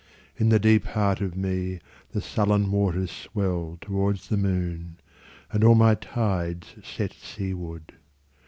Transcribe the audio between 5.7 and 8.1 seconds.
my tides set seaward.